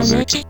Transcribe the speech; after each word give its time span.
klozecie? 0.00 0.49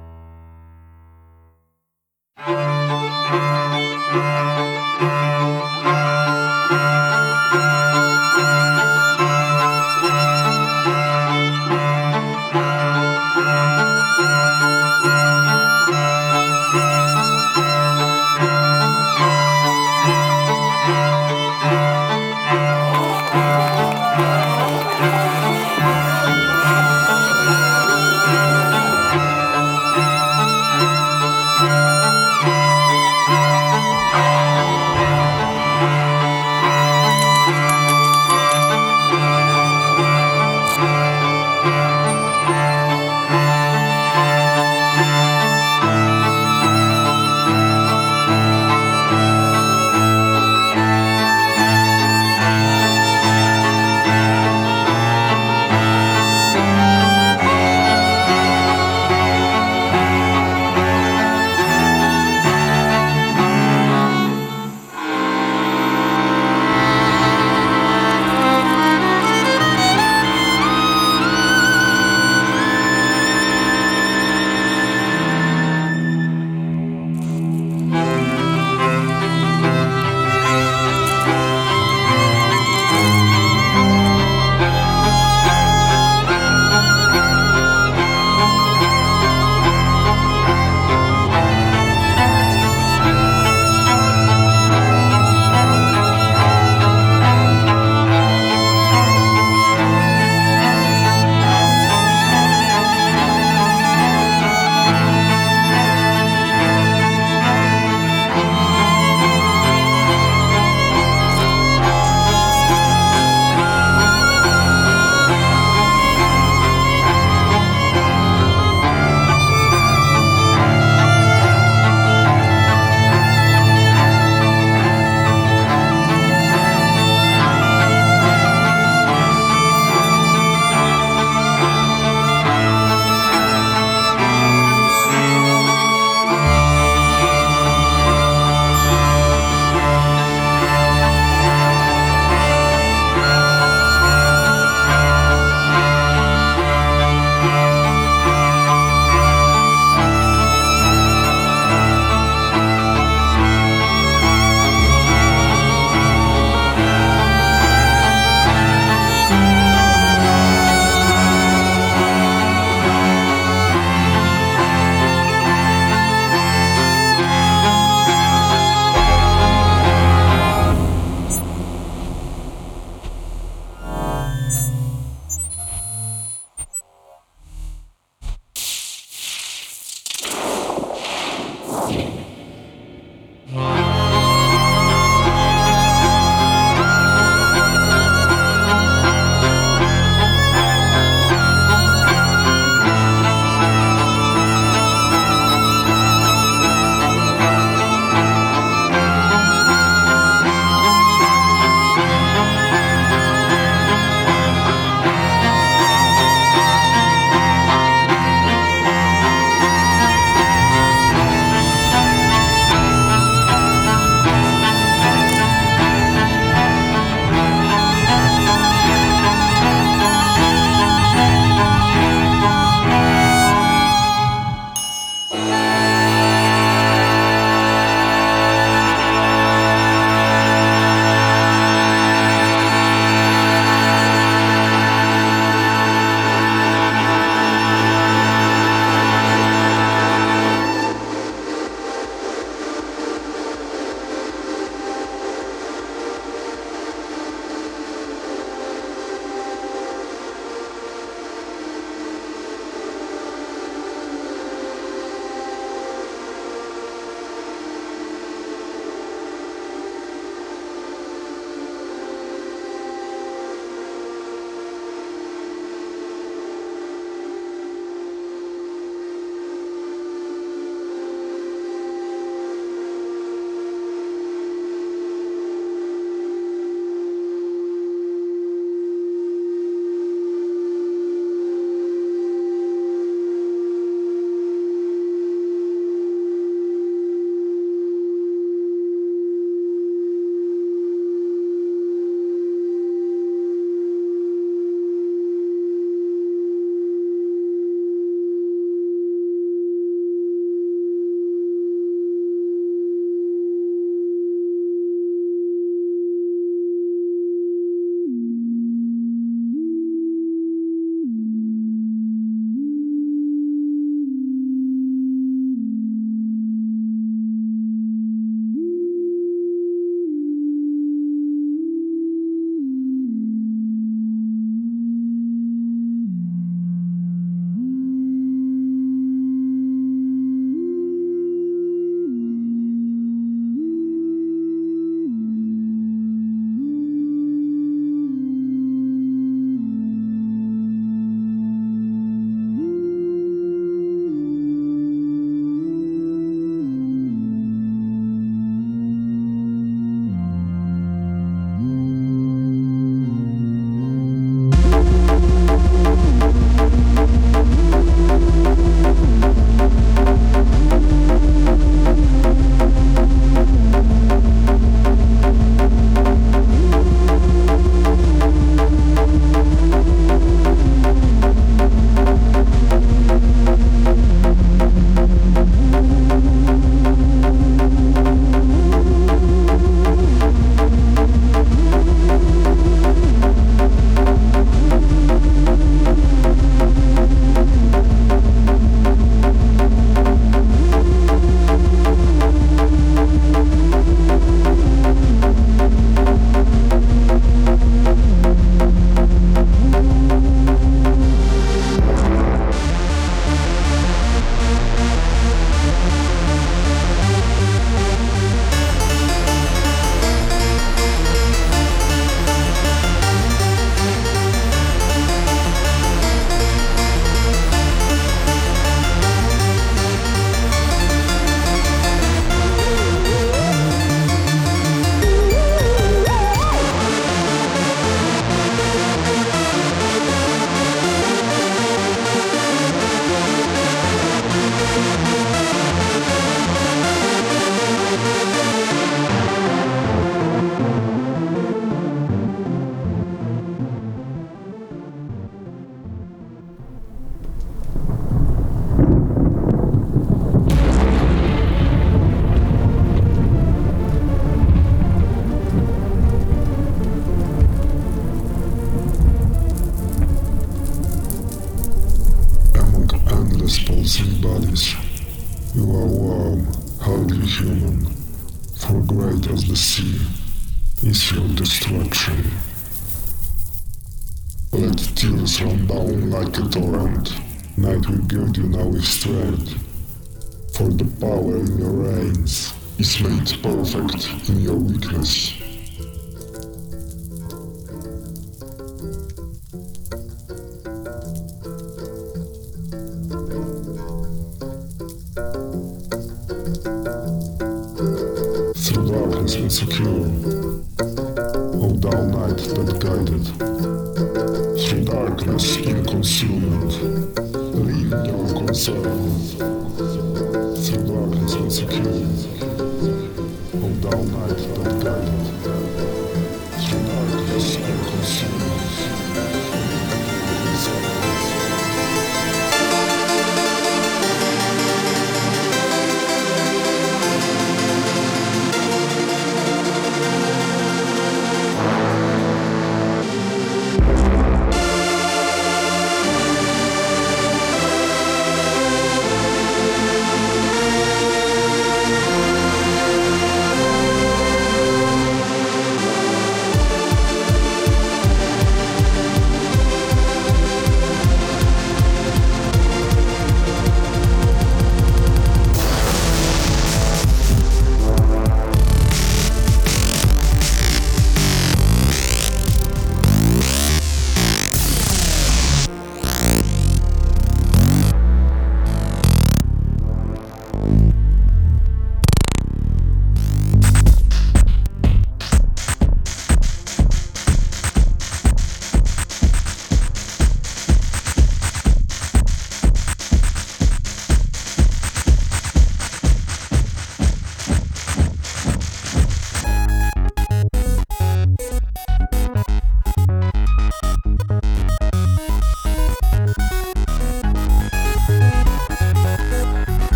Is 482.80 483.02
made 483.02 483.42
perfect 483.42 484.30
in 484.30 484.40
your 484.40 484.56
weakness. 484.56 485.49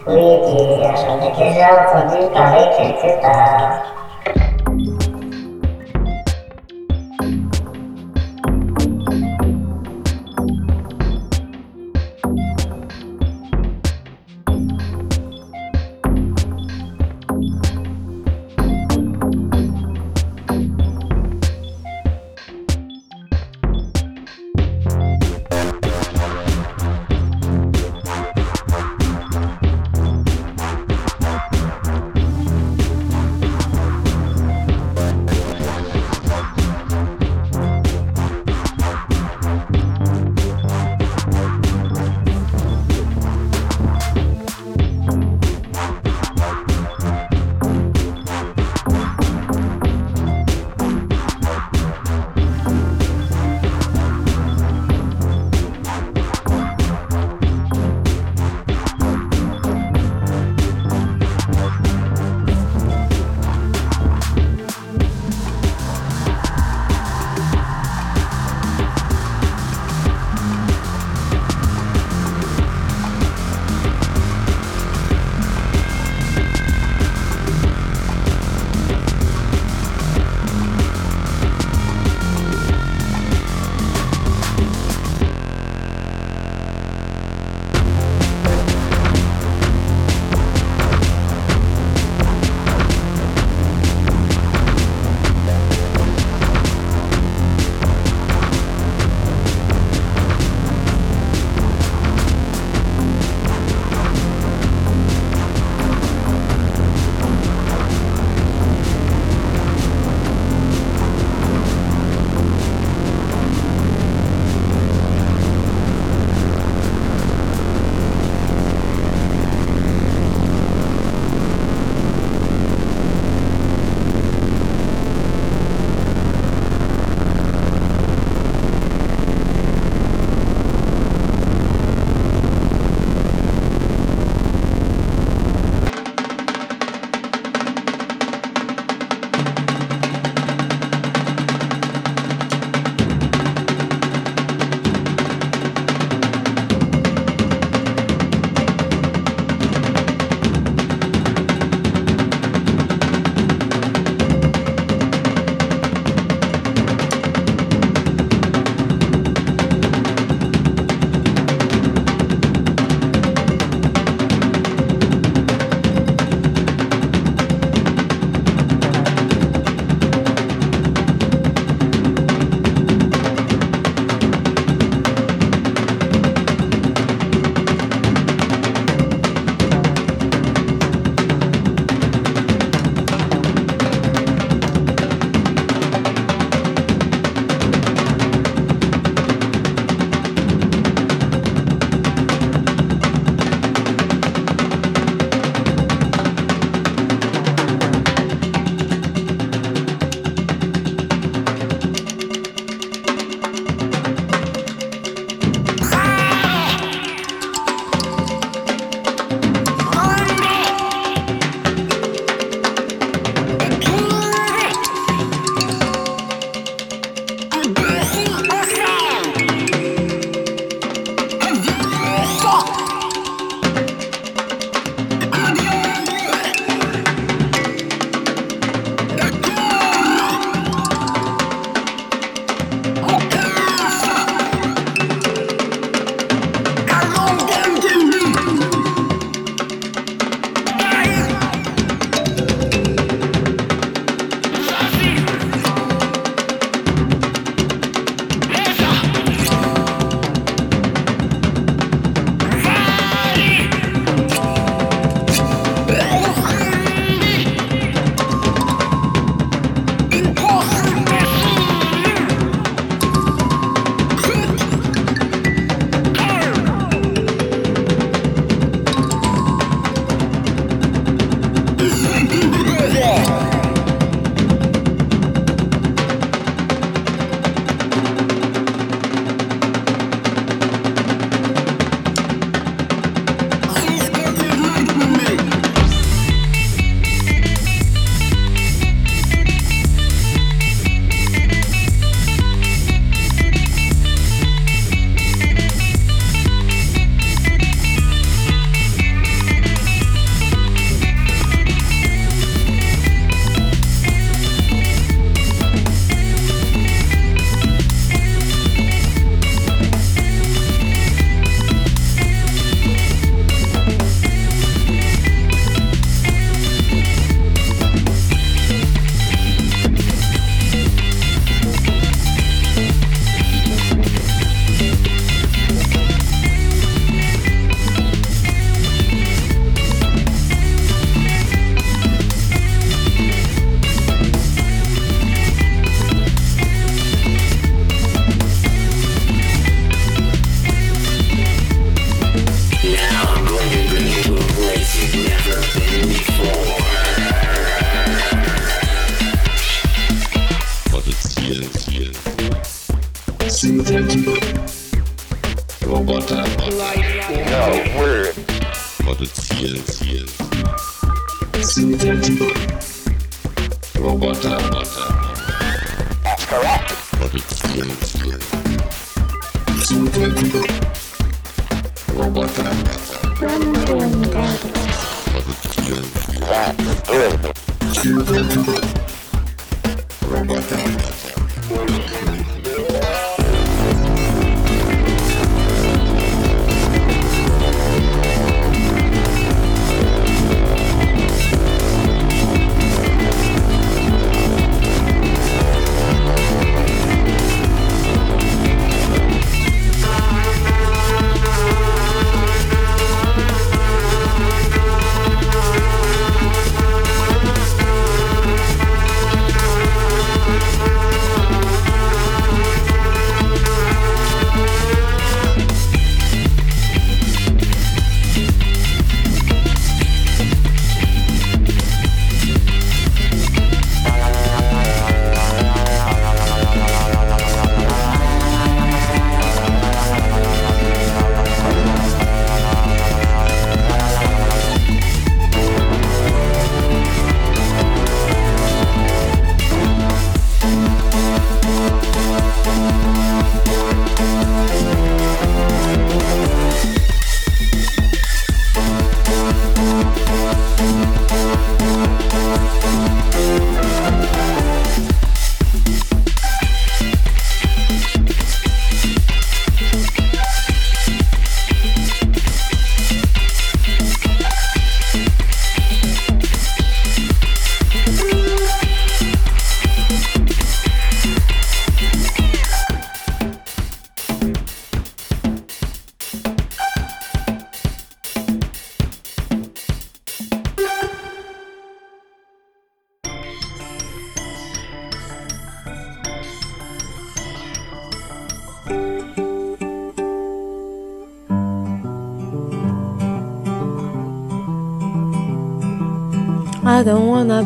Prijetí, 0.00 0.58
ja 0.82 0.92
som 0.98 1.22
ti 1.22 1.30
kežal 1.30 1.76
chodí, 1.94 2.20
každý 2.34 2.64
keď 2.74 2.88
chce 2.98 3.10
tak. 3.22 3.99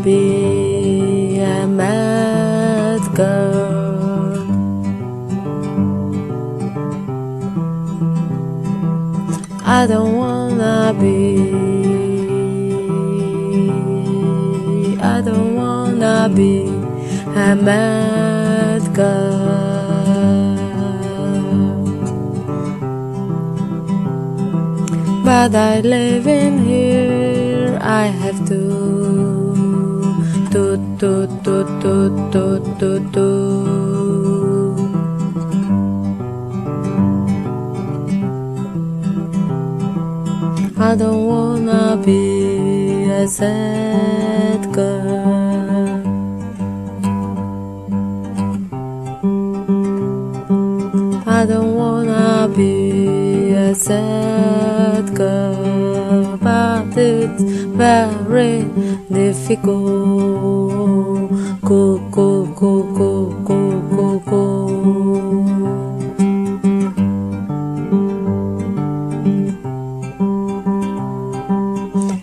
Be 0.02 1.38
a 1.38 1.66
mad 1.66 3.00
girl. 3.14 4.34
I 9.64 9.86
don't 9.86 10.16
wanna 10.16 10.94
be. 11.00 11.52
I 15.00 15.20
don't 15.20 15.54
wanna 15.54 16.30
be 16.34 16.66
a 17.36 17.54
mad 17.54 18.82
girl. 18.94 19.44
But 25.24 25.54
I 25.54 25.80
live 25.80 26.26
in 26.26 26.58
here. 26.58 27.78
I 27.80 28.06
have 28.06 28.46
to 28.48 28.73
do 31.04 31.26
do 31.44 31.56
do 31.82 31.96
do 32.32 32.44
do 32.80 32.90
do. 33.14 33.28
I 40.78 40.96
don't 40.96 41.26
wanna 41.26 42.00
be 42.06 43.04
a 43.20 43.28
sad 43.28 44.60
girl. 44.72 46.00
I 51.26 51.44
don't 51.44 51.74
wanna 51.74 52.48
be 52.56 53.52
a 53.52 53.74
sad 53.74 54.53
very 57.74 58.62
difficult. 59.10 59.74
Go, 61.60 61.98
go, 62.10 62.46
go, 62.46 62.82
go, 62.94 63.32
go, 63.44 64.18
go. 64.20 64.44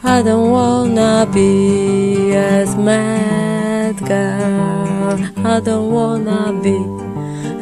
I 0.03 0.23
don't 0.23 0.51
wanna 0.51 1.27
be 1.33 2.31
a 2.33 2.65
mad 2.77 3.97
girl. 4.07 5.17
I 5.45 5.59
don't 5.59 5.91
wanna 5.91 6.53
be 6.61 6.77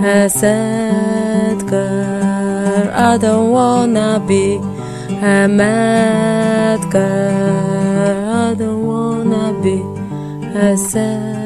a 0.06 0.30
sad 0.30 1.66
girl. 1.68 2.90
I 2.94 3.18
don't 3.18 3.52
wanna 3.52 4.24
be 4.28 4.56
a 5.22 5.48
mad 5.48 6.80
girl. 6.92 7.79
I 8.50 8.56
don't 8.56 8.88
wanna 8.88 9.54
be 9.62 9.78
sad 10.76 11.39